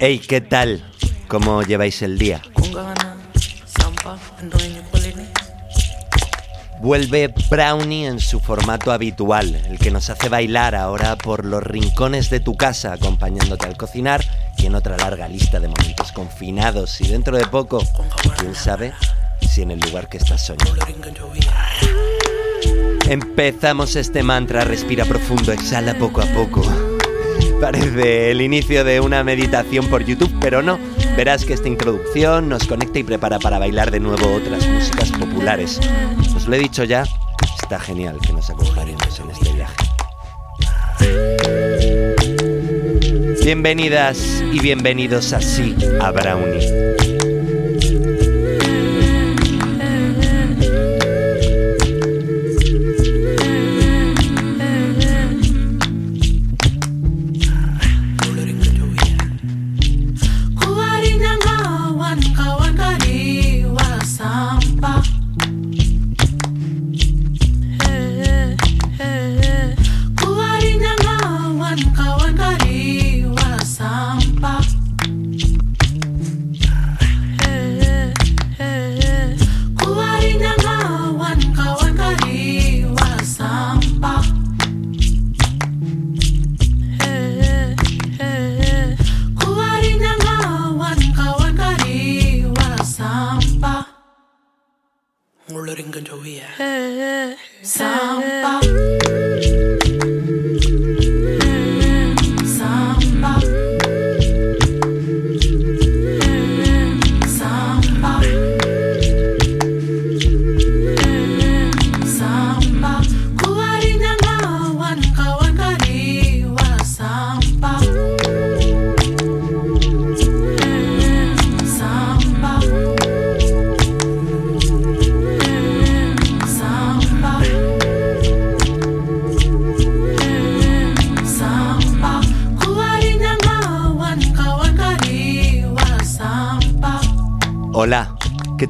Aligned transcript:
Hey, 0.00 0.20
¿qué 0.26 0.40
tal? 0.40 0.84
¿Cómo 1.28 1.62
lleváis 1.62 2.02
el 2.02 2.18
día? 2.18 2.42
Vuelve 6.80 7.32
Brownie 7.48 8.06
en 8.06 8.18
su 8.18 8.40
formato 8.40 8.92
habitual, 8.92 9.54
el 9.54 9.78
que 9.78 9.90
nos 9.90 10.10
hace 10.10 10.28
bailar 10.28 10.74
ahora 10.74 11.16
por 11.16 11.44
los 11.44 11.62
rincones 11.62 12.28
de 12.28 12.40
tu 12.40 12.56
casa 12.56 12.92
acompañándote 12.92 13.66
al 13.66 13.76
cocinar 13.76 14.22
y 14.58 14.66
en 14.66 14.74
otra 14.74 14.96
larga 14.96 15.28
lista 15.28 15.60
de 15.60 15.68
momentos 15.68 16.12
confinados 16.12 17.00
y 17.00 17.08
dentro 17.08 17.38
de 17.38 17.46
poco, 17.46 17.82
quién 18.36 18.54
sabe 18.54 18.92
si 19.40 19.62
en 19.62 19.70
el 19.70 19.80
lugar 19.80 20.08
que 20.08 20.18
estás 20.18 20.44
soñando. 20.44 20.84
Empezamos 23.08 23.96
este 23.96 24.22
mantra, 24.22 24.64
respira 24.64 25.04
profundo, 25.04 25.52
exhala 25.52 25.94
poco 25.94 26.20
a 26.20 26.26
poco. 26.26 26.93
Parece 27.64 28.30
el 28.30 28.42
inicio 28.42 28.84
de 28.84 29.00
una 29.00 29.24
meditación 29.24 29.86
por 29.86 30.04
YouTube, 30.04 30.30
pero 30.38 30.60
no. 30.60 30.78
Verás 31.16 31.46
que 31.46 31.54
esta 31.54 31.66
introducción 31.66 32.46
nos 32.46 32.66
conecta 32.66 32.98
y 32.98 33.04
prepara 33.04 33.38
para 33.38 33.58
bailar 33.58 33.90
de 33.90 34.00
nuevo 34.00 34.34
otras 34.34 34.68
músicas 34.68 35.10
populares. 35.12 35.80
Os 36.36 36.46
lo 36.46 36.56
he 36.56 36.58
dicho 36.58 36.84
ya, 36.84 37.04
está 37.62 37.80
genial 37.80 38.18
que 38.20 38.34
nos 38.34 38.50
acompañemos 38.50 39.18
en 39.18 39.30
este 39.30 39.50
viaje. 39.54 39.76
Bienvenidas 43.42 44.44
y 44.52 44.58
bienvenidos 44.58 45.32
así 45.32 45.74
a 46.02 46.10
Brownie. 46.10 47.13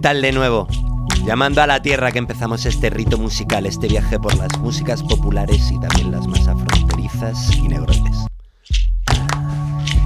Tal 0.04 0.22
de 0.22 0.32
nuevo? 0.32 0.66
Llamando 1.26 1.62
a 1.62 1.66
la 1.66 1.80
tierra 1.80 2.12
que 2.12 2.18
empezamos 2.18 2.66
este 2.66 2.90
rito 2.90 3.16
musical, 3.16 3.66
este 3.66 3.86
viaje 3.86 4.18
por 4.18 4.34
las 4.36 4.58
músicas 4.58 5.02
populares 5.02 5.70
y 5.70 5.80
también 5.80 6.10
las 6.10 6.26
más 6.26 6.46
afronterizas 6.48 7.54
y 7.56 7.68
negrotes. 7.68 8.26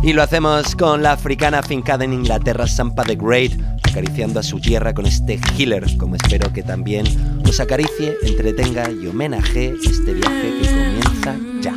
Y 0.03 0.13
lo 0.13 0.23
hacemos 0.23 0.77
con 0.77 1.03
la 1.03 1.13
africana 1.13 1.63
fincada 1.63 2.05
en 2.05 2.13
Inglaterra, 2.13 2.67
Sampa 2.67 3.05
the 3.05 3.17
Great, 3.17 3.53
acariciando 3.83 4.39
a 4.39 4.43
su 4.43 4.61
tierra 4.61 4.95
con 4.95 5.07
este 5.07 5.41
healer, 5.57 5.97
como 5.97 6.15
espero 6.15 6.53
que 6.53 6.63
también 6.63 7.07
os 7.49 7.59
acaricie, 7.59 8.17
entretenga 8.23 8.91
y 8.91 9.09
homenaje 9.09 9.75
este 9.85 10.15
viaje 10.15 10.55
que 10.61 10.69
comienza 10.69 11.37
ya. 11.61 11.75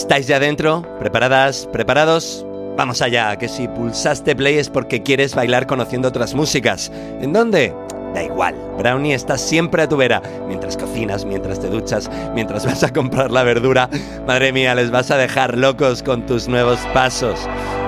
¿Estáis 0.00 0.26
ya 0.26 0.40
dentro? 0.40 0.82
¿Preparadas? 0.98 1.68
¿Preparados? 1.70 2.44
Vamos 2.74 3.02
allá, 3.02 3.36
que 3.36 3.48
si 3.48 3.68
pulsaste 3.68 4.34
play 4.34 4.56
es 4.56 4.70
porque 4.70 5.02
quieres 5.02 5.34
bailar 5.34 5.66
conociendo 5.66 6.08
otras 6.08 6.34
músicas. 6.34 6.90
¿En 7.20 7.34
dónde? 7.34 7.74
Da 8.14 8.22
igual, 8.22 8.54
Brownie 8.78 9.12
está 9.12 9.36
siempre 9.36 9.82
a 9.82 9.88
tu 9.90 9.98
vera. 9.98 10.22
Mientras 10.48 10.78
cocinas, 10.78 11.26
mientras 11.26 11.60
te 11.60 11.68
duchas, 11.68 12.10
mientras 12.34 12.64
vas 12.64 12.82
a 12.82 12.90
comprar 12.94 13.30
la 13.30 13.42
verdura. 13.42 13.90
Madre 14.26 14.54
mía, 14.54 14.74
les 14.74 14.90
vas 14.90 15.10
a 15.10 15.18
dejar 15.18 15.58
locos 15.58 16.02
con 16.02 16.24
tus 16.24 16.48
nuevos 16.48 16.80
pasos. 16.94 17.38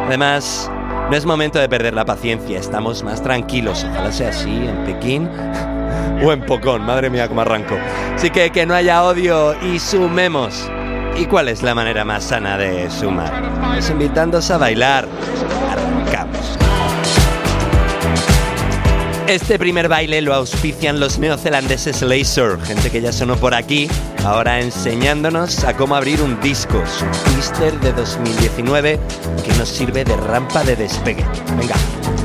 Además, 0.07 0.71
no 1.11 1.17
es 1.17 1.25
momento 1.25 1.61
de 1.61 1.69
perder 1.71 1.95
la 1.95 2.05
paciencia, 2.05 2.61
estamos 2.61 3.03
más 3.03 3.23
tranquilos. 3.23 3.87
Ojalá 3.91 4.13
sea 4.13 4.29
así 4.29 4.51
en 4.51 4.85
Pekín 4.85 5.31
o 6.23 6.31
en 6.31 6.45
Pocón. 6.45 6.83
Madre 6.83 7.09
mía, 7.09 7.27
cómo 7.27 7.41
arranco. 7.41 7.75
Así 8.15 8.29
que 8.29 8.51
que 8.51 8.67
no 8.67 8.75
haya 8.75 9.03
odio 9.03 9.57
y 9.63 9.79
sumemos. 9.79 10.71
¿Y 11.17 11.27
cuál 11.27 11.49
es 11.49 11.63
la 11.63 11.75
manera 11.75 12.05
más 12.05 12.25
sana 12.25 12.57
de 12.57 12.91
sumar? 12.91 13.77
Es 13.77 13.91
invitándose 13.91 14.53
a 14.53 14.59
bailar. 14.59 15.09
Arrancamos. 15.71 16.59
Este 19.27 19.59
primer 19.59 19.89
baile 19.89 20.21
lo 20.21 20.35
auspician 20.35 21.01
los 21.01 21.19
neozelandeses 21.19 22.03
Laser, 22.03 22.61
gente 22.61 22.91
que 22.91 23.01
ya 23.01 23.13
sonó 23.13 23.37
por 23.37 23.55
aquí, 23.55 23.89
ahora 24.25 24.61
enseñándonos 24.61 25.65
a 25.65 25.75
cómo 25.75 25.95
abrir 25.95 26.21
un 26.21 26.41
disco, 26.41 26.83
su 26.87 27.07
Twister 27.31 27.79
de 27.81 27.93
2019, 27.93 29.01
que 29.45 29.53
nos 29.55 29.69
sirve 29.69 30.05
de 30.05 30.17
rampa 30.17 30.65
de 30.65 30.77
despegue. 30.77 31.25
Venga, 31.57 31.77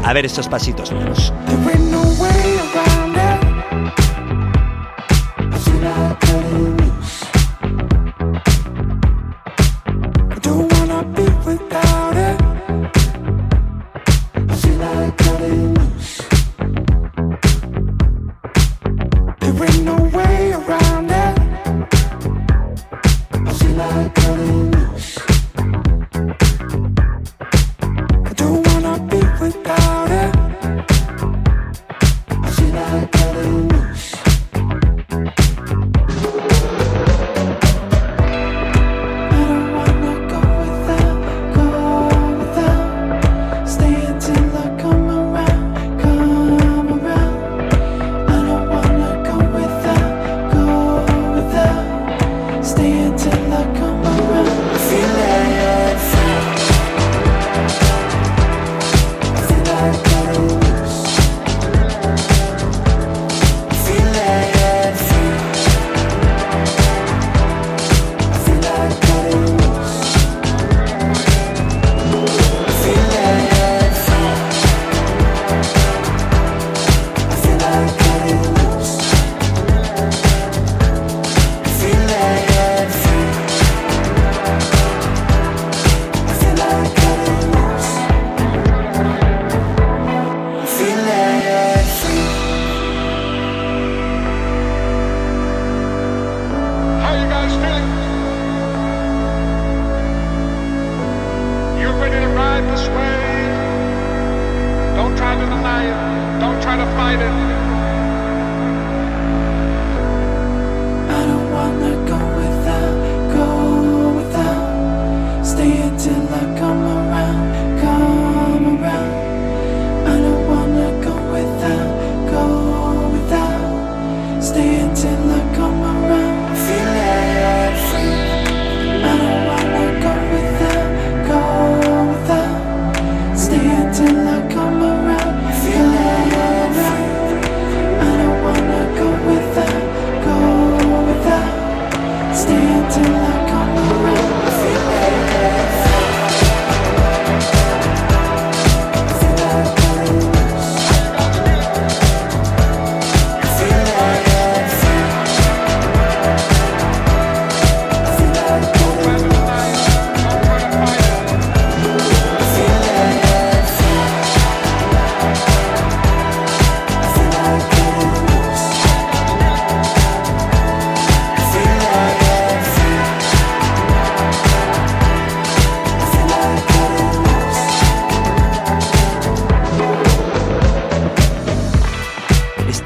a 0.04 0.12
ver 0.14 0.25
esos 0.25 0.48
pasitos 0.48 0.92
nuevos. 0.92 1.31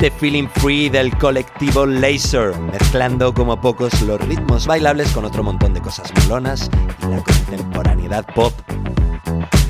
Feeling 0.10 0.48
Free 0.48 0.90
del 0.90 1.16
colectivo 1.20 1.86
Laser, 1.86 2.58
mezclando 2.58 3.32
como 3.34 3.62
pocos 3.62 4.02
los 4.02 4.20
ritmos 4.22 4.66
bailables 4.66 5.12
con 5.12 5.26
otro 5.26 5.44
montón 5.44 5.76
de 5.76 5.82
cosas 5.82 6.12
molonas 6.24 6.72
y 7.04 7.06
la 7.06 7.24
contemporaneidad 7.24 8.26
pop. 8.34 8.52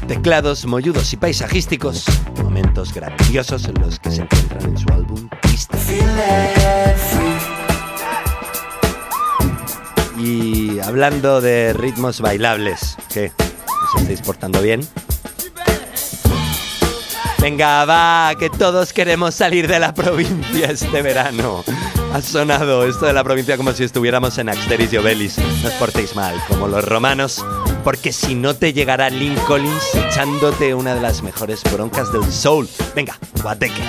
Teclados 0.07 0.65
molludos 0.65 1.11
y 1.11 1.17
paisajísticos, 1.17 2.05
momentos 2.41 2.93
grandiosos 2.93 3.65
en 3.65 3.73
los 3.81 3.99
que 3.99 4.11
se 4.11 4.21
encuentran 4.21 4.63
en 4.63 4.77
su 4.77 4.87
álbum 4.93 5.27
Pista. 5.41 5.77
Y 10.17 10.79
hablando 10.79 11.41
de 11.41 11.73
ritmos 11.73 12.21
bailables, 12.21 12.95
¿qué? 13.11 13.33
¿Os 13.95 14.01
estáis 14.01 14.21
portando 14.21 14.61
bien? 14.61 14.87
Venga, 17.41 17.85
va, 17.85 18.35
que 18.37 18.51
todos 18.51 18.93
queremos 18.93 19.33
salir 19.33 19.67
de 19.67 19.79
la 19.79 19.95
provincia 19.95 20.69
este 20.69 21.01
verano. 21.01 21.63
Ha 22.13 22.21
sonado 22.21 22.85
esto 22.85 23.07
de 23.07 23.13
la 23.13 23.23
provincia 23.23 23.57
como 23.57 23.73
si 23.73 23.83
estuviéramos 23.83 24.37
en 24.37 24.49
Axteris 24.49 24.93
y 24.93 24.97
Obelis. 24.97 25.39
No 25.39 25.69
os 25.69 25.73
portéis 25.73 26.15
mal, 26.15 26.35
como 26.47 26.67
los 26.67 26.85
romanos, 26.85 27.43
porque 27.83 28.13
si 28.13 28.35
no 28.35 28.53
te 28.53 28.73
llegará 28.73 29.09
Lincoln 29.09 29.65
echándote 29.95 30.75
una 30.75 30.93
de 30.93 31.01
las 31.01 31.23
mejores 31.23 31.63
broncas 31.73 32.13
del 32.13 32.31
soul. 32.31 32.69
Venga, 32.95 33.17
guateque. 33.41 33.81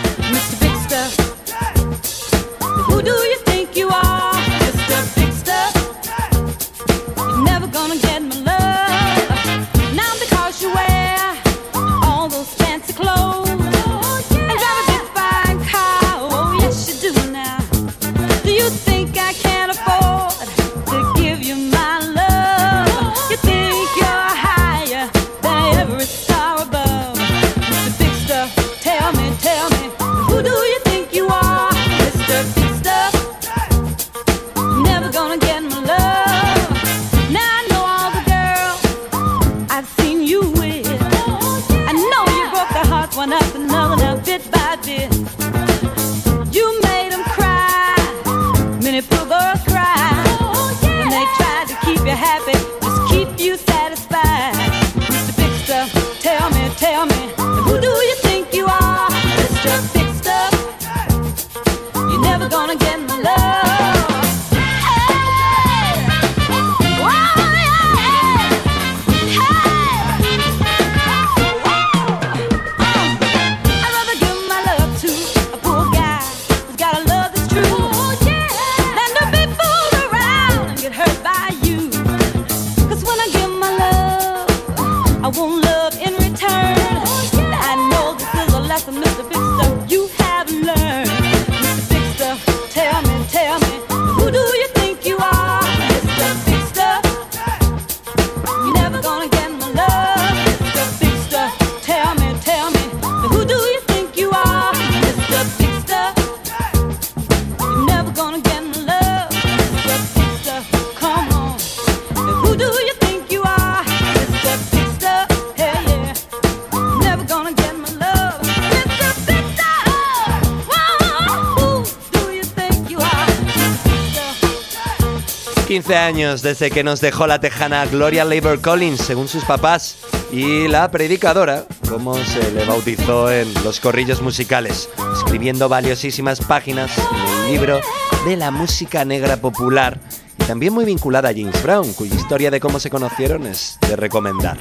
Años 125.96 126.42
desde 126.42 126.70
que 126.70 126.84
nos 126.84 127.00
dejó 127.00 127.26
la 127.26 127.40
tejana 127.40 127.84
Gloria 127.87 128.25
Labor 128.25 128.61
Collins, 128.61 129.00
según 129.00 129.28
sus 129.28 129.44
papás, 129.44 129.99
y 130.30 130.68
la 130.68 130.90
predicadora, 130.90 131.66
como 131.88 132.16
se 132.16 132.52
le 132.52 132.64
bautizó 132.64 133.30
en 133.30 133.52
los 133.64 133.80
corrillos 133.80 134.22
musicales, 134.22 134.88
escribiendo 135.16 135.68
valiosísimas 135.68 136.40
páginas 136.40 136.92
en 136.99 137.44
el 137.44 137.52
libro 137.52 137.80
de 138.26 138.37
la 138.37 138.50
música 138.50 139.04
negra 139.04 139.37
popular, 139.37 139.99
y 140.38 140.44
también 140.44 140.72
muy 140.72 140.84
vinculada 140.84 141.30
a 141.30 141.32
James 141.32 141.62
Brown, 141.62 141.92
cuya 141.92 142.14
historia 142.14 142.50
de 142.50 142.61
cómo 142.61 142.80
se 142.80 142.90
conocieron 142.90 143.46
es 143.46 143.78
de 143.88 143.96
recomendar. 143.96 144.58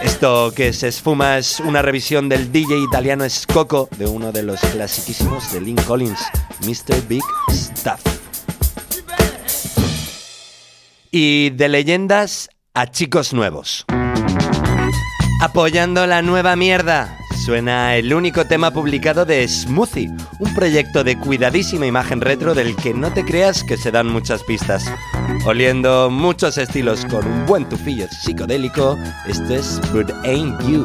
Esto 0.00 0.52
que 0.54 0.72
se 0.72 0.88
esfuma 0.88 1.38
es 1.38 1.60
una 1.60 1.82
revisión 1.82 2.28
del 2.28 2.52
DJ 2.52 2.78
italiano 2.78 3.28
Scocco 3.28 3.88
de 3.96 4.06
uno 4.06 4.32
de 4.32 4.42
los 4.42 4.60
clasiquísimos 4.60 5.52
de 5.52 5.60
Lynn 5.60 5.82
Collins, 5.82 6.20
Mr. 6.62 7.06
Big 7.08 7.24
Stuff. 7.50 8.17
Y 11.10 11.50
de 11.50 11.68
leyendas 11.68 12.48
a 12.74 12.86
chicos 12.86 13.32
nuevos. 13.32 13.84
Apoyando 15.40 16.06
la 16.06 16.20
nueva 16.22 16.56
mierda, 16.56 17.16
suena 17.44 17.96
el 17.96 18.12
único 18.12 18.44
tema 18.46 18.72
publicado 18.72 19.24
de 19.24 19.46
Smoothie, 19.46 20.10
un 20.40 20.54
proyecto 20.54 21.04
de 21.04 21.16
cuidadísima 21.16 21.86
imagen 21.86 22.20
retro 22.20 22.54
del 22.54 22.74
que 22.76 22.92
no 22.92 23.12
te 23.12 23.24
creas 23.24 23.62
que 23.62 23.76
se 23.76 23.90
dan 23.90 24.08
muchas 24.08 24.42
pistas. 24.44 24.84
Oliendo 25.46 26.10
muchos 26.10 26.58
estilos 26.58 27.04
con 27.04 27.26
un 27.26 27.46
buen 27.46 27.68
tufillo 27.68 28.06
psicodélico, 28.08 28.98
esto 29.26 29.54
es 29.54 29.80
But 29.92 30.10
Ain't 30.24 30.60
You. 30.66 30.84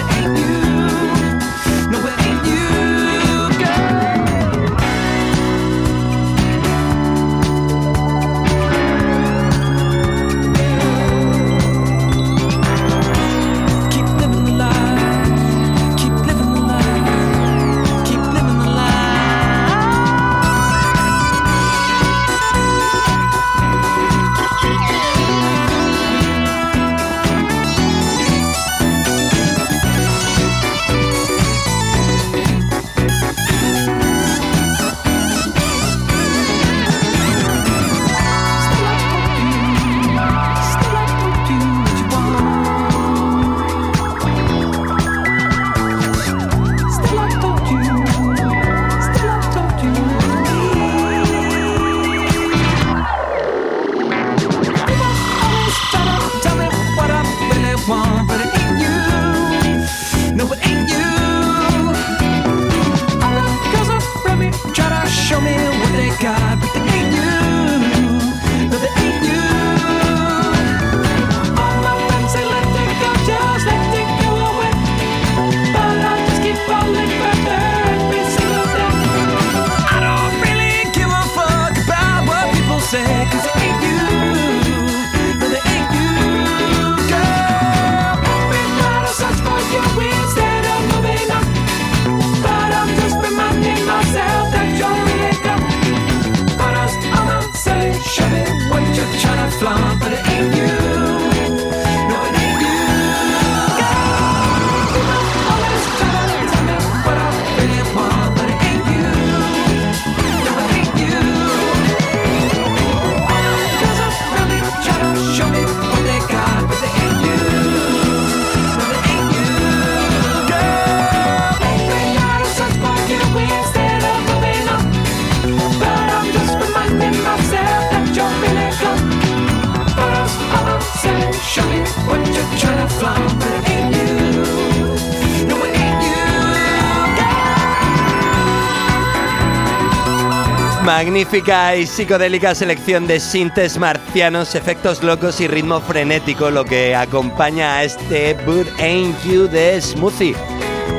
Magnífica 141.21 141.75
y 141.75 141.85
psicodélica 141.85 142.55
selección 142.55 143.05
de 143.05 143.19
sintes 143.19 143.77
marcianos, 143.77 144.55
efectos 144.55 145.03
locos 145.03 145.39
y 145.39 145.47
ritmo 145.47 145.79
frenético 145.79 146.49
lo 146.49 146.65
que 146.65 146.95
acompaña 146.95 147.75
a 147.75 147.83
este 147.83 148.33
But 148.43 148.67
Ain't 148.79 149.23
You 149.23 149.47
de 149.47 149.79
Smoothie. 149.79 150.35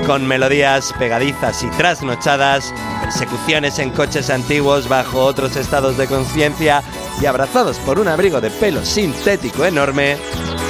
Con 0.06 0.24
melodías 0.24 0.94
pegadizas 0.96 1.64
y 1.64 1.70
trasnochadas, 1.70 2.72
persecuciones 3.02 3.80
en 3.80 3.90
coches 3.90 4.30
antiguos 4.30 4.88
bajo 4.88 5.24
otros 5.24 5.56
estados 5.56 5.98
de 5.98 6.06
conciencia 6.06 6.84
y 7.20 7.26
abrazados 7.26 7.80
por 7.80 7.98
un 7.98 8.06
abrigo 8.06 8.40
de 8.40 8.50
pelo 8.50 8.84
sintético 8.84 9.64
enorme, 9.64 10.16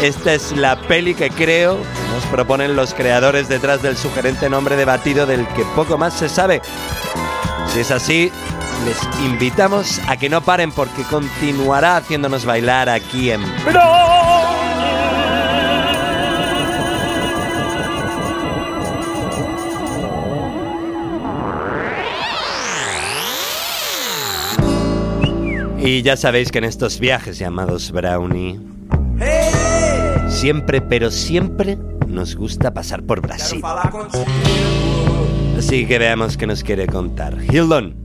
esta 0.03 0.33
es 0.33 0.53
la 0.53 0.81
peli 0.81 1.15
que 1.15 1.29
creo 1.29 1.77
nos 2.11 2.25
proponen 2.31 2.75
los 2.75 2.95
creadores 2.95 3.51
detrás 3.51 3.83
del 3.83 3.99
sugerente 3.99 4.49
nombre 4.49 4.77
debatido 4.77 5.27
del 5.27 5.47
que 5.49 5.67
poco 5.77 5.99
más 5.99 6.15
se 6.15 6.31
sabe. 6.31 6.63
Si 7.73 7.81
es 7.81 7.91
así, 7.91 8.33
les 8.85 8.99
invitamos 9.25 10.01
a 10.09 10.17
que 10.17 10.29
no 10.29 10.41
paren 10.41 10.73
porque 10.73 11.03
continuará 11.05 11.97
haciéndonos 11.97 12.45
bailar 12.45 12.89
aquí 12.89 13.31
en 13.31 13.43
Y 25.85 26.03
ya 26.03 26.17
sabéis 26.17 26.53
que 26.53 26.59
en 26.59 26.65
estos 26.65 27.01
viajes 27.01 27.39
llamados 27.39 27.91
Brownie, 27.91 28.61
siempre, 30.29 30.81
pero 30.81 31.11
siempre 31.11 31.77
nos 32.07 32.37
gusta 32.37 32.73
pasar 32.73 33.03
por 33.03 33.21
Brasil. 33.21 33.61
Así 35.59 35.87
que 35.87 35.99
veamos 35.99 36.37
qué 36.37 36.47
nos 36.47 36.63
quiere 36.63 36.87
contar. 36.87 37.37
Hildon. 37.43 38.02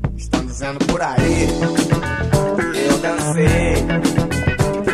Dizendo 0.57 0.79
por 0.87 0.99
aí. 0.99 1.47
Eu 2.89 2.97
dancei 2.97 3.85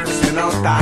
você 0.05 0.31
não 0.33 0.51
tá 0.61 0.79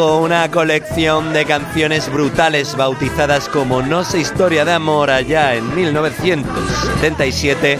bajo 0.00 0.20
una 0.20 0.50
colección 0.50 1.34
de 1.34 1.44
canciones 1.44 2.10
brutales 2.10 2.74
bautizadas 2.74 3.50
como 3.50 3.82
No 3.82 4.02
sé 4.02 4.20
historia 4.20 4.64
de 4.64 4.72
amor 4.72 5.10
allá 5.10 5.54
en 5.54 5.74
1977. 5.74 7.78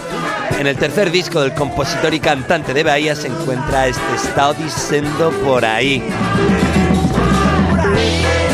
En 0.59 0.67
el 0.67 0.77
tercer 0.77 1.09
disco 1.09 1.41
del 1.41 1.51
compositor 1.53 2.13
y 2.13 2.19
cantante 2.19 2.75
de 2.75 2.83
Bahía 2.83 3.15
se 3.15 3.25
encuentra 3.27 3.87
este 3.87 4.15
Estado 4.15 4.53
diciendo 4.53 5.31
por 5.43 5.65
ahí. 5.65 6.03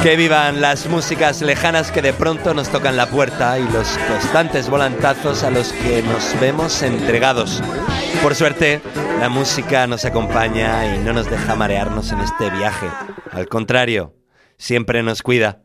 Que 0.01 0.15
vivan 0.15 0.61
las 0.61 0.87
músicas 0.87 1.41
lejanas 1.41 1.91
que 1.91 2.01
de 2.01 2.13
pronto 2.13 2.53
nos 2.53 2.69
tocan 2.69 2.95
la 2.95 3.07
puerta 3.07 3.59
y 3.59 3.63
los 3.63 3.97
constantes 4.09 4.69
volantazos 4.69 5.43
a 5.43 5.49
los 5.49 5.73
que 5.73 6.01
nos 6.03 6.39
vemos 6.39 6.81
entregados. 6.83 7.61
Por 8.21 8.35
suerte, 8.35 8.81
la 9.19 9.29
música 9.29 9.87
nos 9.87 10.03
acompaña 10.05 10.95
y 10.95 10.99
no 10.99 11.13
nos 11.13 11.29
deja 11.29 11.55
marearnos 11.55 12.11
en 12.11 12.19
este 12.19 12.49
viaje. 12.49 12.87
Al 13.31 13.47
contrario, 13.47 14.15
siempre 14.57 15.03
nos 15.03 15.21
cuida. 15.21 15.61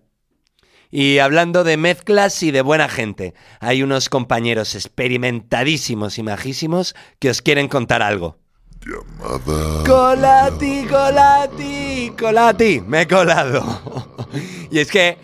Y 0.91 1.19
hablando 1.19 1.65
de 1.65 1.77
mezclas 1.77 2.43
y 2.43 2.51
de 2.51 2.61
buena 2.61 2.89
gente, 2.89 3.35
hay 3.61 3.83
unos 3.83 4.09
compañeros 4.09 4.75
experimentadísimos 4.75 6.19
y 6.19 6.23
majísimos 6.23 6.95
que 7.19 7.31
os 7.31 7.41
quieren 7.41 7.69
contar 7.69 8.03
algo. 8.03 8.39
Llamada. 8.85 9.85
Colati, 9.85 10.85
colati, 10.85 12.13
colati, 12.19 12.83
me 12.87 13.03
he 13.03 13.09
colado. 13.09 14.09
y 14.71 14.81
es 14.81 14.91
que, 14.91 15.17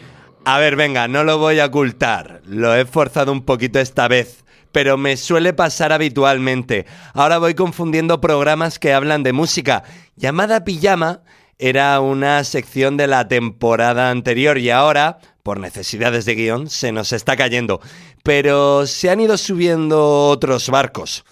a 0.45 0.59
ver, 0.59 0.77
venga, 0.77 1.07
no 1.07 1.23
lo 1.23 1.39
voy 1.39 1.61
a 1.61 1.67
ocultar, 1.67 2.41
lo 2.47 2.75
he 2.75 2.87
forzado 2.87 3.31
un 3.31 3.43
poquito 3.43 3.79
esta 3.79 4.09
vez, 4.09 4.45
pero 4.79 4.97
me 4.97 5.17
suele 5.17 5.55
pasar 5.55 5.93
habitualmente. 5.93 6.87
Ahora 7.13 7.39
voy 7.39 7.55
confundiendo 7.55 8.21
programas 8.21 8.79
que 8.79 8.93
hablan 8.93 9.25
de 9.25 9.33
música. 9.33 9.83
Llamada 10.15 10.63
Pijama 10.63 11.23
era 11.59 11.99
una 11.99 12.45
sección 12.45 12.97
de 12.97 13.09
la 13.09 13.27
temporada 13.27 14.13
anterior 14.13 14.57
y 14.57 14.71
ahora, 14.71 15.19
por 15.43 15.59
necesidades 15.59 16.27
de 16.27 16.37
guion, 16.37 16.71
se 16.71 16.93
nos 16.93 17.13
está 17.13 17.37
cayendo. 17.37 17.81
Pero 18.23 18.87
se 18.87 19.11
han 19.11 19.19
ido 19.19 19.37
subiendo 19.37 20.29
otros 20.29 20.71
barcos. 20.71 21.25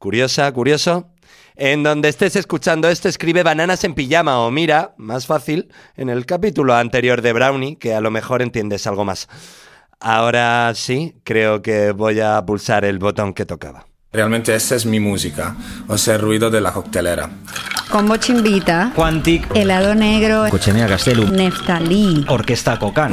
Curiosa, 0.00 0.50
curioso. 0.50 1.06
En 1.54 1.84
donde 1.84 2.08
estés 2.08 2.34
escuchando 2.34 2.88
esto, 2.88 3.08
escribe 3.08 3.44
bananas 3.44 3.84
en 3.84 3.94
pijama 3.94 4.40
o 4.40 4.50
mira, 4.50 4.96
más 4.96 5.24
fácil, 5.26 5.70
en 5.96 6.08
el 6.08 6.26
capítulo 6.26 6.74
anterior 6.74 7.22
de 7.22 7.32
Brownie, 7.32 7.76
que 7.76 7.94
a 7.94 8.00
lo 8.00 8.10
mejor 8.10 8.42
entiendes 8.42 8.88
algo 8.88 9.04
más. 9.04 9.28
Ahora 10.00 10.72
sí, 10.76 11.16
creo 11.24 11.60
que 11.60 11.90
voy 11.90 12.20
a 12.20 12.40
pulsar 12.46 12.84
el 12.84 13.00
botón 13.00 13.34
que 13.34 13.44
tocaba. 13.44 13.86
Realmente 14.12 14.54
esa 14.54 14.76
es 14.76 14.86
mi 14.86 15.00
música, 15.00 15.56
o 15.86 15.98
sea, 15.98 16.14
el 16.14 16.22
ruido 16.22 16.50
de 16.50 16.60
la 16.60 16.72
coctelera. 16.72 17.28
Combo 17.90 18.16
chimbita, 18.16 18.92
Quantic, 18.94 19.54
helado 19.54 19.94
negro, 19.94 20.44
Cochenea 20.50 20.86
Gastelum, 20.86 21.30
neftalí. 21.30 22.24
Orquesta 22.28 22.78
Cocan. 22.78 23.12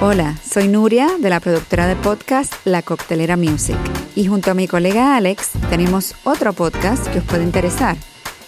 Hola, 0.00 0.34
soy 0.48 0.68
Nuria 0.68 1.08
de 1.18 1.30
la 1.30 1.40
productora 1.40 1.86
de 1.86 1.96
podcast 1.96 2.54
La 2.64 2.82
Coctelera 2.82 3.36
Music. 3.36 3.76
Y 4.14 4.28
junto 4.28 4.52
a 4.52 4.54
mi 4.54 4.68
colega 4.68 5.16
Alex 5.16 5.50
tenemos 5.68 6.14
otro 6.24 6.52
podcast 6.52 7.06
que 7.08 7.18
os 7.18 7.24
puede 7.24 7.42
interesar. 7.42 7.96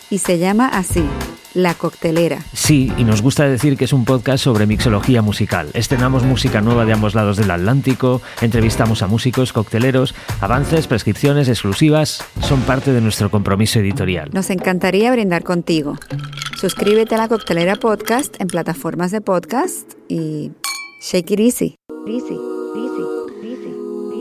Y 0.09 0.19
se 0.19 0.39
llama 0.39 0.69
así, 0.69 1.05
La 1.55 1.75
Coctelera. 1.75 2.41
Sí, 2.53 2.93
y 2.99 3.05
nos 3.05 3.23
gusta 3.23 3.49
decir 3.49 3.77
que 3.77 3.85
es 3.85 3.93
un 3.93 4.05
podcast 4.05 4.45
sobre 4.45 4.67
mixología 4.67 5.23
musical. 5.23 5.71
Estrenamos 5.73 6.25
música 6.25 6.61
nueva 6.61 6.85
de 6.85 6.93
ambos 6.93 7.15
lados 7.15 7.37
del 7.37 7.51
Atlántico, 7.51 8.21
entrevistamos 8.41 9.03
a 9.03 9.07
músicos, 9.07 9.53
cocteleros, 9.53 10.15
avances, 10.41 10.87
prescripciones 10.87 11.49
exclusivas, 11.49 12.25
son 12.43 12.61
parte 12.63 12.93
de 12.93 13.01
nuestro 13.01 13.31
compromiso 13.31 13.79
editorial. 13.79 14.31
Nos 14.33 14.51
encantaría 14.51 15.11
brindar 15.13 15.45
contigo. 15.45 15.97
Suscríbete 16.61 17.15
a 17.15 17.19
La 17.19 17.29
Coctelera 17.29 17.77
Podcast 17.77 18.41
en 18.41 18.49
plataformas 18.49 19.11
de 19.11 19.21
podcast 19.21 19.93
y 20.09 20.53
shake 21.01 21.31
it 21.33 21.41
easy. 21.41 21.77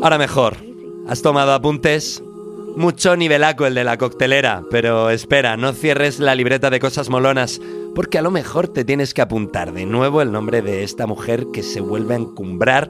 Ahora 0.02 0.18
mejor. 0.18 0.58
¿Has 1.08 1.22
tomado 1.22 1.54
apuntes? 1.54 2.22
Mucho 2.76 3.16
nivelaco 3.16 3.68
el 3.68 3.76
de 3.76 3.84
la 3.84 3.98
coctelera, 3.98 4.64
pero 4.72 5.12
espera, 5.12 5.58
no 5.58 5.74
cierres 5.74 6.20
la 6.20 6.34
libreta 6.34 6.72
de 6.72 6.80
cosas 6.80 7.08
molonas, 7.08 7.62
porque 7.94 8.18
a 8.18 8.24
lo 8.24 8.32
mejor 8.32 8.68
te 8.68 8.84
tienes 8.84 9.14
que 9.14 9.22
apuntar 9.22 9.74
de 9.74 9.86
nuevo 9.86 10.24
el 10.24 10.32
nombre 10.32 10.64
de 10.64 10.84
esta 10.84 11.06
mujer 11.06 11.48
que 11.54 11.62
se 11.62 11.82
vuelve 11.82 12.16
a 12.16 12.18
encumbrar, 12.18 12.90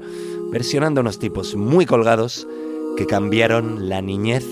versionando 0.52 1.02
unos 1.02 1.20
tipos 1.20 1.56
muy 1.56 1.86
colgados 1.86 2.48
que 2.96 3.06
cambiaron 3.06 3.90
la 3.90 4.02
niñez 4.02 4.46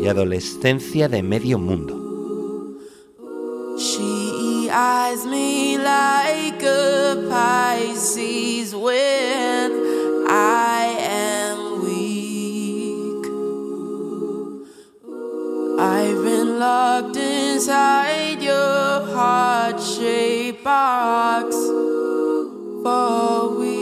y 0.00 0.06
adolescencia 0.06 1.08
de 1.08 1.24
medio 1.24 1.58
mundo. 1.58 1.96
I've 15.80 16.24
been 16.24 16.58
locked 16.58 17.16
inside 17.16 18.42
your 18.42 19.06
heart 19.14 19.80
shaped 19.80 20.64
box 20.64 21.54
for 22.82 23.56
weeks. 23.56 23.78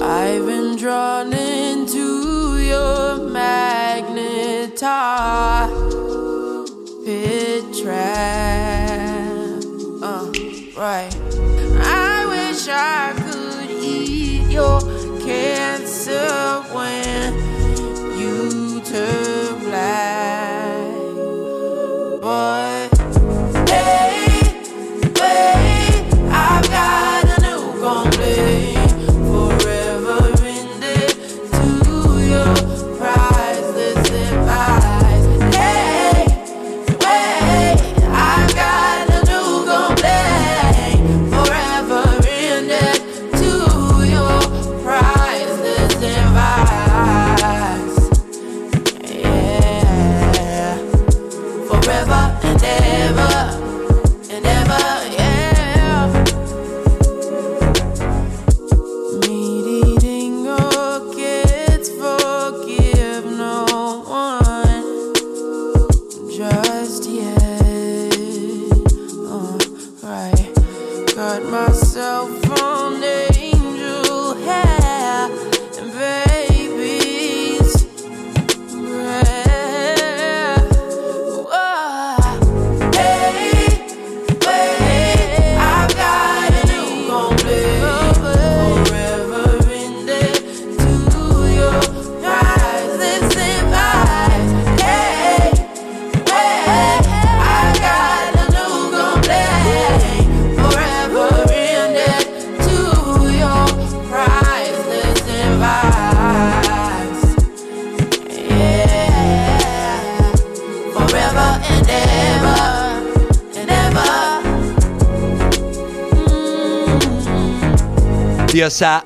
I've 0.00 0.46
been 0.46 0.76
drawn 0.76 1.32
into 1.32 2.58
your 2.60 3.16
magnet 3.30 4.78
pit 7.04 7.64
trap. 7.82 9.60
Uh, 10.02 10.30
right. 10.78 11.12
I 11.82 12.26
wish 12.28 12.68
I 12.68 13.12
could 13.16 13.70
eat 13.70 14.52
your 14.52 14.80
cancer 15.20 16.63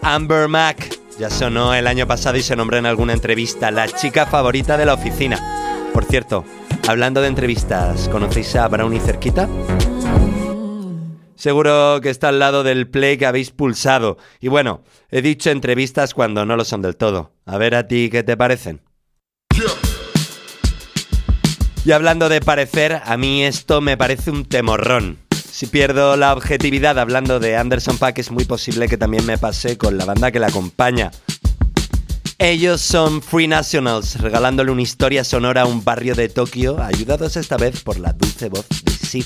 Amber 0.02 0.46
Mac. 0.46 0.88
Ya 1.18 1.30
sonó 1.30 1.74
el 1.74 1.88
año 1.88 2.06
pasado 2.06 2.36
y 2.36 2.42
se 2.42 2.54
nombró 2.54 2.76
en 2.76 2.86
alguna 2.86 3.12
entrevista 3.12 3.72
la 3.72 3.88
chica 3.88 4.24
favorita 4.24 4.76
de 4.76 4.86
la 4.86 4.94
oficina. 4.94 5.88
Por 5.92 6.04
cierto, 6.04 6.44
hablando 6.86 7.20
de 7.20 7.26
entrevistas, 7.26 8.08
¿conocéis 8.08 8.54
a 8.54 8.68
Brownie 8.68 9.00
cerquita? 9.00 9.48
Seguro 11.34 11.98
que 12.00 12.10
está 12.10 12.28
al 12.28 12.38
lado 12.38 12.62
del 12.62 12.88
play 12.88 13.18
que 13.18 13.26
habéis 13.26 13.50
pulsado. 13.50 14.16
Y 14.40 14.46
bueno, 14.46 14.84
he 15.10 15.22
dicho 15.22 15.50
entrevistas 15.50 16.14
cuando 16.14 16.46
no 16.46 16.54
lo 16.54 16.64
son 16.64 16.80
del 16.80 16.96
todo. 16.96 17.32
A 17.44 17.58
ver 17.58 17.74
a 17.74 17.88
ti 17.88 18.10
qué 18.10 18.22
te 18.22 18.36
parecen. 18.36 18.80
Y 21.84 21.90
hablando 21.90 22.28
de 22.28 22.40
parecer, 22.40 23.02
a 23.04 23.16
mí 23.16 23.42
esto 23.42 23.80
me 23.80 23.96
parece 23.96 24.30
un 24.30 24.44
temorrón. 24.44 25.27
Si 25.58 25.66
pierdo 25.66 26.16
la 26.16 26.34
objetividad 26.34 27.00
hablando 27.00 27.40
de 27.40 27.56
Anderson 27.56 27.98
Paak, 27.98 28.20
es 28.20 28.30
muy 28.30 28.44
posible 28.44 28.86
que 28.86 28.96
también 28.96 29.26
me 29.26 29.38
pase 29.38 29.76
con 29.76 29.98
la 29.98 30.04
banda 30.04 30.30
que 30.30 30.38
la 30.38 30.46
acompaña. 30.46 31.10
Ellos 32.38 32.80
son 32.80 33.20
Free 33.20 33.48
Nationals, 33.48 34.20
regalándole 34.20 34.70
una 34.70 34.82
historia 34.82 35.24
sonora 35.24 35.62
a 35.62 35.66
un 35.66 35.82
barrio 35.82 36.14
de 36.14 36.28
Tokio, 36.28 36.80
ayudados 36.80 37.36
esta 37.36 37.56
vez 37.56 37.82
por 37.82 37.98
la 37.98 38.12
dulce 38.12 38.48
voz 38.48 38.68
de 38.84 38.92
Sid. 38.92 39.24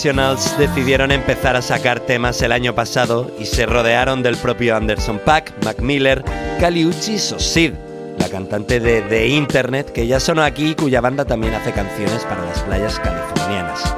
Free 0.00 0.14
Nationals 0.14 0.56
decidieron 0.56 1.10
empezar 1.10 1.56
a 1.56 1.62
sacar 1.62 2.00
temas 2.00 2.40
el 2.40 2.52
año 2.52 2.74
pasado 2.74 3.30
y 3.38 3.44
se 3.44 3.66
rodearon 3.66 4.22
del 4.22 4.38
propio 4.38 4.74
Anderson 4.74 5.18
Paak, 5.18 5.52
Mac 5.62 5.80
Miller, 5.80 6.24
Kali 6.58 6.86
Uchis 6.86 7.32
o 7.32 7.38
Sid, 7.38 7.74
la 8.18 8.30
cantante 8.30 8.80
de 8.80 9.02
The 9.02 9.28
Internet 9.28 9.92
que 9.92 10.06
ya 10.06 10.18
sonó 10.18 10.42
aquí 10.42 10.70
y 10.70 10.74
cuya 10.74 11.02
banda 11.02 11.26
también 11.26 11.52
hace 11.52 11.72
canciones 11.72 12.24
para 12.24 12.46
las 12.46 12.60
playas 12.60 12.98
californianas. 12.98 13.94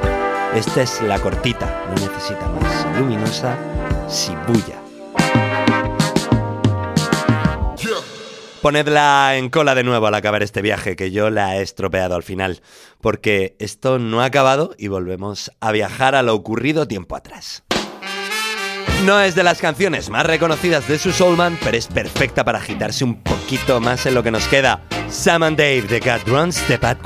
Esta 0.57 0.83
es 0.83 1.01
la 1.03 1.21
cortita, 1.21 1.85
no 1.89 1.95
necesita 1.95 2.49
más. 2.49 2.99
Luminosa, 2.99 3.57
Shibuya. 4.09 4.82
Ponedla 8.63 9.37
en 9.37 9.51
cola 9.51 9.75
de 9.75 9.83
nuevo 9.83 10.07
al 10.07 10.15
acabar 10.15 10.41
este 10.45 10.63
viaje, 10.63 10.95
que 10.95 11.11
yo 11.11 11.31
la 11.31 11.57
he 11.57 11.63
estropeado 11.63 12.15
al 12.15 12.23
final, 12.23 12.63
porque 13.01 13.57
esto 13.59 13.99
no 13.99 14.23
ha 14.23 14.27
acabado 14.27 14.77
y 14.79 14.87
volvemos 14.87 15.51
a 15.59 15.73
viajar 15.73 16.15
a 16.15 16.23
lo 16.23 16.33
ocurrido 16.33 16.87
tiempo 16.87 17.17
atrás. 17.17 17.65
No 19.05 19.21
es 19.21 19.35
de 19.35 19.43
las 19.43 19.61
canciones 19.61 20.11
más 20.11 20.25
reconocidas 20.25 20.87
de 20.87 21.01
su 21.01 21.11
Soulman, 21.11 21.59
pero 21.65 21.77
es 21.77 21.89
perfecta 21.89 22.45
para 22.45 22.59
agitarse 22.59 23.03
un 23.03 23.21
poquito 23.25 23.81
más 23.81 24.07
en 24.07 24.15
lo 24.15 24.23
que 24.23 24.31
nos 24.31 24.47
queda. 24.47 24.85
Sam 25.09 25.43
and 25.43 25.59
Dave 25.59 25.83
de 25.83 25.99
God 25.99 26.21
Runs 26.29 26.63
the 26.69 26.77
Bad 26.77 26.99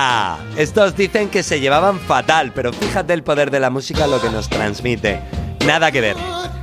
¡Fua! 0.00 0.38
Estos 0.56 0.96
dicen 0.96 1.28
que 1.28 1.42
se 1.42 1.60
llevaban 1.60 1.98
fatal, 2.00 2.52
pero 2.54 2.72
fíjate 2.72 3.12
el 3.12 3.22
poder 3.22 3.50
de 3.50 3.60
la 3.60 3.68
música 3.68 4.06
lo 4.06 4.20
que 4.20 4.30
nos 4.30 4.48
transmite. 4.48 5.20
Nada 5.66 5.92
que 5.92 6.00
ver. 6.00 6.16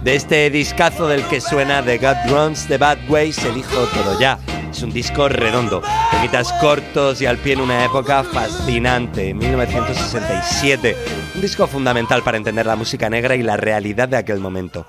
De 0.04 0.15
este 0.15 0.50
discazo 0.50 1.08
del 1.08 1.23
que 1.28 1.39
suena 1.39 1.84
The 1.84 2.00
God 2.00 2.15
Runs 2.30 2.67
the 2.67 2.78
Bad 2.78 2.97
Way 3.10 3.34
se 3.34 3.52
dijo 3.52 3.76
todo 3.93 4.19
ya. 4.19 4.39
Es 4.71 4.82
un 4.82 4.91
disco 4.91 5.30
redondo, 5.30 5.84
temitas 6.12 6.52
cortos 6.54 7.21
y 7.21 7.28
al 7.28 7.38
pie 7.38 7.54
en 7.54 7.62
una 7.62 7.86
época 7.86 8.23
fascinante, 8.23 9.34
1967. 9.34 10.95
Un 11.36 11.41
disco 11.41 11.67
fundamental 11.67 12.23
para 12.23 12.38
entender 12.38 12.65
la 12.65 12.76
música 12.76 13.10
negra 13.10 13.36
y 13.36 13.43
la 13.43 13.58
realidad 13.58 14.10
de 14.10 14.17
aquel 14.17 14.39
momento. 14.39 14.88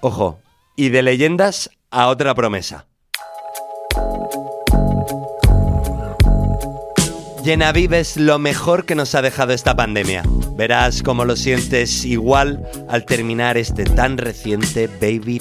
Ojo, 0.00 0.40
y 0.76 0.88
de 0.88 1.02
leyendas 1.02 1.70
a 1.90 2.08
otra 2.08 2.34
promesa. 2.34 2.86
Genaviv 7.44 7.92
es 7.92 8.16
lo 8.16 8.38
mejor 8.38 8.86
que 8.86 8.94
nos 8.94 9.14
ha 9.14 9.20
dejado 9.20 9.52
esta 9.52 9.76
pandemia. 9.76 10.22
Verás 10.56 11.02
cómo 11.02 11.26
lo 11.26 11.36
sientes 11.36 12.02
igual 12.06 12.66
al 12.88 13.04
terminar 13.04 13.58
este 13.58 13.84
tan 13.84 14.16
reciente 14.16 14.88
Baby 14.88 15.38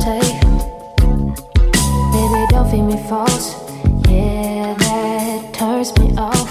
take. 0.00 0.40
Baby, 2.12 2.46
don't 2.48 2.70
me 2.86 2.96
false. 3.10 3.54
Yeah, 4.08 4.74
that 4.78 5.52
turns 5.52 5.92
me 5.98 6.16
off. 6.16 6.47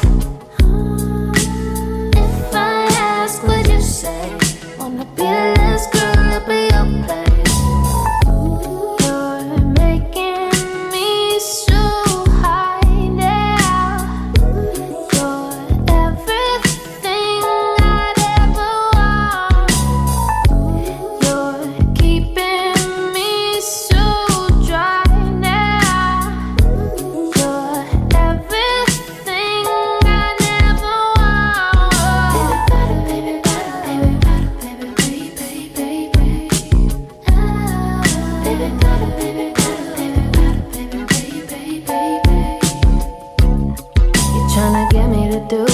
Do 45.49 45.65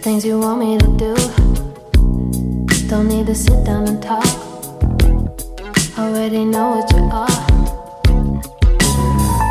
things 0.00 0.24
you 0.24 0.38
want 0.38 0.60
me 0.60 0.78
to 0.78 0.86
do. 0.96 1.14
Don't 2.88 3.08
need 3.08 3.26
to 3.26 3.34
sit 3.34 3.64
down 3.64 3.88
and 3.88 4.00
talk. 4.00 4.24
Already 5.98 6.44
know 6.44 6.76
what 6.76 6.92
you 6.92 7.02
are. 7.20 7.44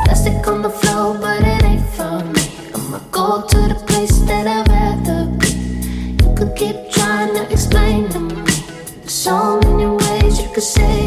Plastic 0.05 0.47
on 0.47 0.61
the 0.61 0.69
floor, 0.69 1.17
but 1.19 1.41
it 1.41 1.63
ain't 1.63 1.85
for 1.95 2.23
me. 2.33 2.45
I'ma 2.73 2.99
go 3.11 3.45
to 3.45 3.57
the 3.73 3.83
place 3.87 4.19
that 4.19 4.47
I'd 4.47 4.67
rather 4.69 5.25
be. 5.39 5.49
You 6.23 6.35
could 6.37 6.55
keep 6.55 6.77
trying 6.91 7.33
to 7.35 7.51
explain 7.51 8.07
to 8.09 8.19
me. 8.19 8.35
There's 8.35 9.11
so 9.11 9.59
many 9.59 9.85
ways 9.85 10.41
you 10.41 10.49
could 10.53 10.63
say 10.63 10.98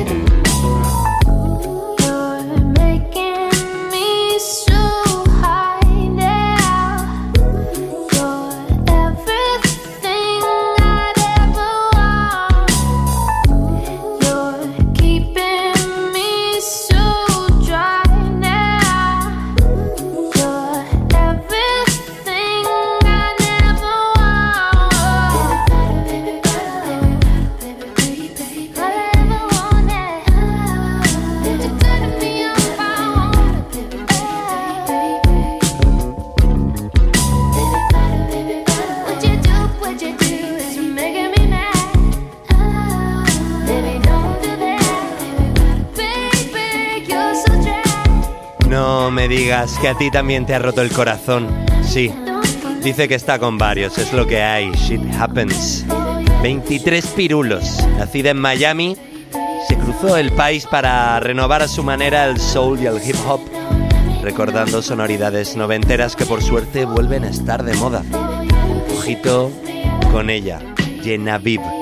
No 49.03 49.11
me 49.11 49.27
digas 49.27 49.81
que 49.81 49.88
a 49.88 49.99
ti 49.99 50.12
también 50.12 50.47
te 50.47 50.55
ha 50.55 50.61
roto 50.61 50.81
el 50.81 50.93
corazón. 50.93 51.49
Sí, 51.83 52.15
dice 52.85 53.09
que 53.09 53.17
está 53.17 53.41
con 53.41 53.59
varios, 53.59 53.99
es 53.99 54.12
lo 54.12 54.29
que 54.29 54.41
hay. 54.41 54.71
Shit 54.75 55.03
happens. 55.19 55.85
23 56.41 57.05
pirulos. 57.09 57.85
Nacida 57.99 58.31
en 58.31 58.38
Miami, 58.38 58.97
se 59.67 59.77
cruzó 59.77 60.17
el 60.17 60.31
país 60.31 60.67
para 60.67 61.19
renovar 61.19 61.62
a 61.62 61.69
su 61.69 61.83
manera 61.83 62.27
el 62.27 62.38
soul 62.38 62.79
y 62.79 62.87
el 62.87 63.03
hip 63.05 63.17
hop, 63.27 63.41
recordando 64.23 64.81
sonoridades 64.83 65.57
noventeras 65.57 66.15
que 66.15 66.25
por 66.25 66.41
suerte 66.41 66.85
vuelven 66.85 67.25
a 67.25 67.31
estar 67.31 67.65
de 67.65 67.75
moda. 67.75 68.05
Ojito 68.97 69.51
con 70.12 70.31
ella, 70.31 70.61
Genaviv. 71.03 71.82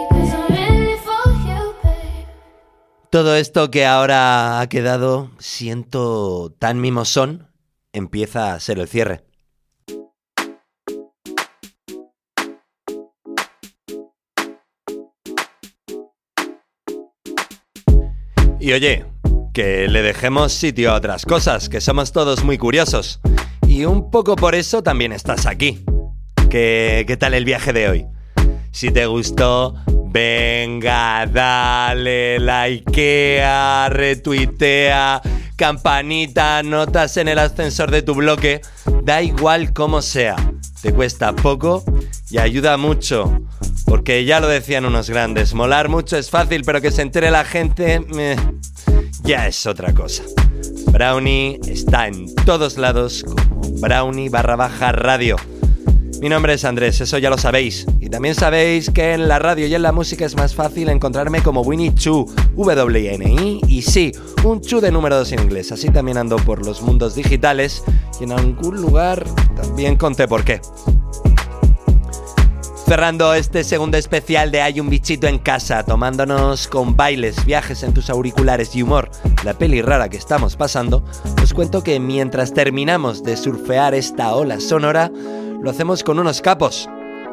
Todo 3.11 3.35
esto 3.35 3.73
que 3.73 3.87
ahora 3.87 4.61
ha 4.61 4.69
quedado, 4.69 5.33
siento 5.41 6.55
tan 6.61 6.81
mimosón, 6.81 7.49
empieza 7.93 8.55
a 8.55 8.61
ser 8.61 8.79
el 8.79 8.87
cierre. 8.87 9.25
Y 18.61 18.73
oye, 18.73 19.07
que 19.53 19.89
le 19.89 20.03
dejemos 20.03 20.53
sitio 20.53 20.93
a 20.93 20.95
otras 20.95 21.27
cosas, 21.27 21.69
que 21.69 21.81
somos 21.81 22.13
todos 22.13 22.45
muy 22.45 22.59
curiosos. 22.59 23.21
Y 23.67 23.87
un 23.87 24.13
poco 24.13 24.37
por 24.37 24.55
eso 24.55 24.85
también 24.85 25.11
estás 25.11 25.47
aquí. 25.47 25.85
¿Qué, 26.49 27.05
qué 27.09 27.17
tal 27.17 27.35
el 27.35 27.45
viaje 27.45 27.73
de 27.73 27.89
hoy? 27.89 28.07
Si 28.73 28.91
te 28.91 29.07
gustó, 29.07 29.75
venga, 30.07 31.27
dale, 31.27 32.39
likea, 32.39 33.89
retuitea, 33.89 35.21
campanita, 35.57 36.63
notas 36.63 37.17
en 37.17 37.29
el 37.29 37.39
ascensor 37.39 37.91
de 37.91 38.03
tu 38.03 38.15
bloque, 38.15 38.61
da 39.03 39.23
igual 39.23 39.73
cómo 39.73 40.03
sea. 40.03 40.37
Te 40.83 40.93
cuesta 40.93 41.35
poco 41.35 41.85
y 42.31 42.39
ayuda 42.39 42.77
mucho. 42.77 43.41
Porque 43.85 44.25
ya 44.25 44.41
lo 44.41 44.47
decían 44.47 44.85
unos 44.85 45.11
grandes, 45.11 45.53
molar 45.53 45.89
mucho 45.89 46.17
es 46.17 46.31
fácil, 46.31 46.63
pero 46.65 46.81
que 46.81 46.93
se 46.93 47.03
entere 47.03 47.31
la 47.31 47.45
gente 47.45 48.01
ya 49.25 49.47
es 49.47 49.67
otra 49.67 49.93
cosa. 49.93 50.23
Brownie 50.93 51.59
está 51.67 52.07
en 52.07 52.33
todos 52.45 52.79
lados 52.79 53.25
como 53.25 53.61
Brownie 53.81 54.29
barra 54.29 54.57
baja 54.57 54.93
radio. 54.93 55.37
Mi 56.21 56.29
nombre 56.29 56.53
es 56.53 56.67
Andrés, 56.67 57.01
eso 57.01 57.17
ya 57.17 57.31
lo 57.31 57.39
sabéis. 57.39 57.87
Y 57.99 58.11
también 58.11 58.35
sabéis 58.35 58.91
que 58.91 59.15
en 59.15 59.27
la 59.27 59.39
radio 59.39 59.67
y 59.67 59.75
en 59.75 59.81
la 59.81 59.91
música 59.91 60.27
es 60.27 60.37
más 60.37 60.55
fácil 60.55 60.91
encontrarme 60.91 61.43
como 61.43 61.63
Winnie 61.63 61.95
Chu, 61.95 62.27
W-N-I, 62.57 63.61
y 63.67 63.81
sí, 63.81 64.13
un 64.45 64.61
Chu 64.61 64.83
de 64.83 64.93
número 64.93 65.17
2 65.17 65.33
en 65.33 65.43
inglés. 65.45 65.73
Así 65.73 65.89
también 65.89 66.19
ando 66.19 66.37
por 66.37 66.63
los 66.67 66.83
mundos 66.83 67.15
digitales 67.15 67.83
y 68.21 68.25
en 68.25 68.33
algún 68.33 68.83
lugar 68.83 69.25
también 69.57 69.97
conté 69.97 70.29
por 70.29 70.45
qué. 70.45 70.61
Cerrando 72.85 73.33
este 73.33 73.65
segundo 73.65 73.97
especial 73.97 74.51
de 74.51 74.61
Hay 74.61 74.79
un 74.79 74.91
bichito 74.91 75.27
en 75.27 75.39
casa, 75.39 75.85
tomándonos 75.85 76.69
con 76.69 76.97
bailes, 76.97 77.47
viajes 77.47 77.83
en 77.83 77.95
tus 77.95 78.11
auriculares 78.11 78.77
y 78.77 78.83
humor 78.83 79.11
la 79.45 79.55
peli 79.55 79.81
rara 79.81 80.09
que 80.09 80.17
estamos 80.17 80.57
pasando, 80.57 81.03
os 81.43 81.55
cuento 81.55 81.83
que 81.83 81.99
mientras 81.99 82.53
terminamos 82.53 83.23
de 83.23 83.37
surfear 83.37 83.95
esta 83.95 84.35
ola 84.35 84.61
sonora, 84.61 85.11
lo 85.63 85.71
hacemos 85.71 86.03
con 86.03 86.19
unos 86.19 86.41
capos. 86.41 86.89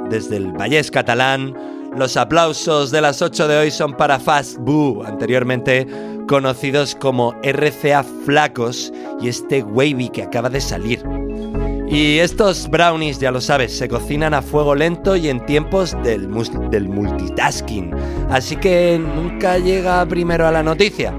Desde 0.10 0.38
el 0.38 0.52
Vallés 0.52 0.92
catalán, 0.92 1.56
los 1.96 2.18
aplausos 2.18 2.92
de 2.92 3.02
las 3.02 3.22
8 3.22 3.48
de 3.48 3.58
hoy 3.58 3.72
son 3.72 3.96
para 3.96 4.20
Fast 4.20 4.58
Boo, 4.60 5.04
anteriormente 5.04 5.88
conocidos 6.28 6.96
como 6.96 7.34
RCA 7.42 8.04
Flacos, 8.26 8.92
y 9.22 9.30
este 9.30 9.64
Wavy 9.64 10.10
que 10.10 10.24
acaba 10.24 10.50
de 10.50 10.62
salir. 10.62 11.04
Y 11.90 12.20
estos 12.20 12.70
brownies, 12.70 13.20
ya 13.20 13.32
lo 13.32 13.40
sabes, 13.40 13.78
se 13.78 13.88
cocinan 13.88 14.34
a 14.34 14.42
fuego 14.42 14.76
lento 14.76 15.16
y 15.16 15.30
en 15.30 15.46
tiempos 15.46 15.96
del, 16.04 16.30
del 16.70 16.90
multitasking. 16.90 17.96
Así 18.30 18.58
que 18.58 19.00
nunca 19.00 19.58
llega 19.58 20.06
primero 20.06 20.46
a 20.46 20.52
la 20.52 20.64
noticia. 20.64 21.14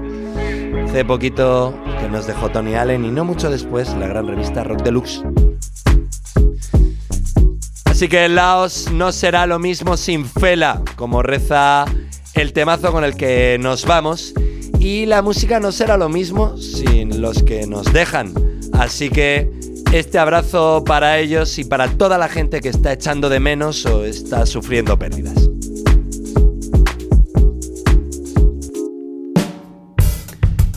Hace 0.85 1.03
poquito 1.03 1.73
que 1.99 2.07
nos 2.07 2.27
dejó 2.27 2.49
Tony 2.49 2.75
Allen 2.75 3.03
y 3.03 3.09
no 3.09 3.25
mucho 3.25 3.49
después 3.49 3.95
la 3.95 4.07
gran 4.07 4.27
revista 4.27 4.63
Rock 4.63 4.83
Deluxe. 4.83 5.23
Así 7.99 8.07
que 8.07 8.29
Laos 8.29 8.89
no 8.93 9.11
será 9.11 9.45
lo 9.45 9.59
mismo 9.59 9.97
sin 9.97 10.25
Fela, 10.25 10.81
como 10.95 11.21
reza 11.21 11.83
el 12.33 12.53
temazo 12.53 12.93
con 12.93 13.03
el 13.03 13.17
que 13.17 13.57
nos 13.59 13.85
vamos. 13.85 14.33
Y 14.79 15.05
la 15.05 15.21
música 15.21 15.59
no 15.59 15.73
será 15.73 15.97
lo 15.97 16.07
mismo 16.07 16.55
sin 16.55 17.21
los 17.21 17.43
que 17.43 17.67
nos 17.67 17.91
dejan. 17.91 18.33
Así 18.71 19.09
que 19.09 19.51
este 19.91 20.17
abrazo 20.17 20.85
para 20.85 21.19
ellos 21.19 21.59
y 21.59 21.65
para 21.65 21.89
toda 21.89 22.17
la 22.17 22.29
gente 22.29 22.61
que 22.61 22.69
está 22.69 22.93
echando 22.93 23.27
de 23.27 23.41
menos 23.41 23.85
o 23.85 24.05
está 24.05 24.45
sufriendo 24.45 24.97
pérdidas. 24.97 25.49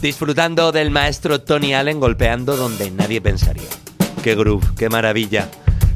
Disfrutando 0.00 0.72
del 0.72 0.90
maestro 0.90 1.40
Tony 1.40 1.72
Allen 1.72 2.00
golpeando 2.00 2.56
donde 2.56 2.90
nadie 2.90 3.20
pensaría. 3.20 3.68
Qué 4.24 4.34
groove, 4.34 4.66
qué 4.76 4.88
maravilla. 4.88 5.48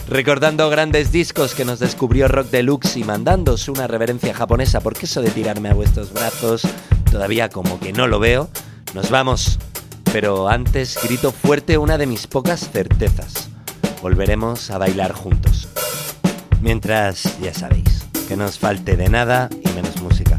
Recordando 0.09 0.71
grandes 0.71 1.11
discos 1.11 1.55
que 1.55 1.65
nos 1.65 1.81
descubrió 1.81 2.29
Rock 2.29 2.51
Deluxe 2.51 2.97
y 2.97 3.05
mandándos 3.05 3.69
una 3.69 3.89
reverencia 3.89 4.33
japonesa, 4.33 4.81
porque 4.81 5.07
eso 5.07 5.21
de 5.21 5.31
tirarme 5.31 5.69
a 5.71 5.75
vuestros 5.75 6.13
brazos 6.13 6.63
todavía 7.11 7.49
como 7.49 7.81
que 7.81 7.93
no 7.93 8.07
lo 8.07 8.21
veo. 8.21 8.49
Nos 8.95 9.11
vamos. 9.11 9.59
Pero 10.13 10.49
antes 10.49 10.99
grito 11.03 11.33
fuerte 11.33 11.77
una 11.77 11.99
de 11.99 12.07
mis 12.07 12.27
pocas 12.27 12.71
certezas. 12.71 13.49
Volveremos 14.01 14.71
a 14.71 14.79
bailar 14.79 15.13
juntos. 15.13 15.69
Mientras, 16.61 17.39
ya 17.41 17.53
sabéis, 17.53 18.07
que 18.29 18.37
no 18.37 18.45
os 18.47 18.59
falte 18.59 18.97
de 18.97 19.09
nada 19.09 19.51
y 19.65 19.69
menos 19.71 20.01
música. 20.01 20.36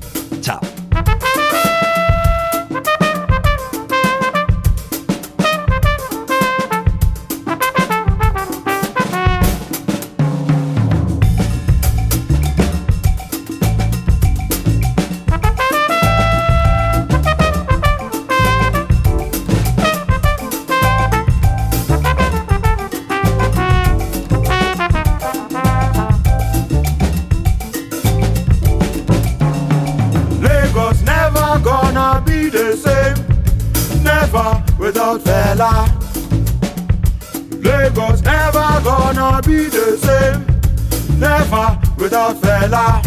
Without 42.08 42.41
fella. 42.41 43.02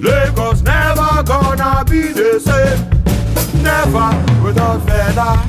Lagos 0.00 0.62
never 0.62 1.22
gonna 1.22 1.84
be 1.88 2.12
the 2.12 2.40
same. 2.40 3.62
Never 3.62 4.10
without 4.42 4.84
fella. 4.84 5.39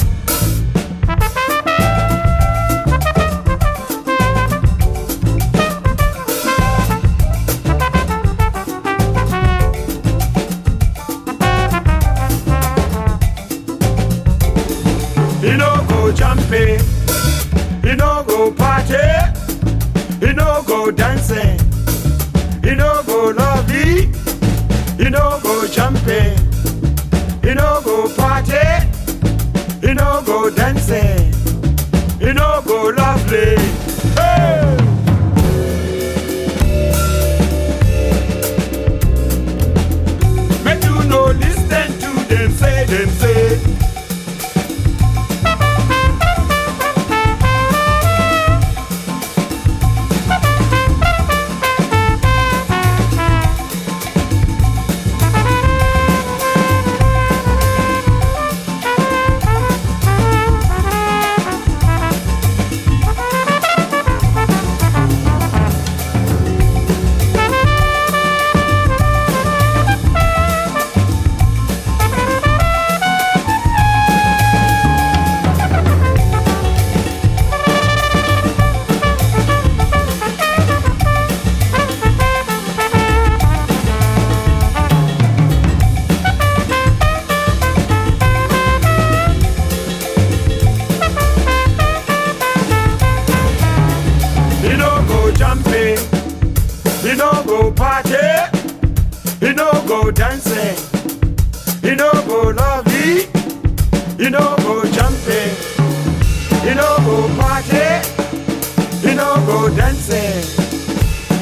Go 109.61 109.75
dancing, 109.75 110.41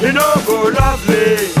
he 0.00 0.12
no 0.12 0.34
go 0.46 0.68
lovely. 0.68 1.59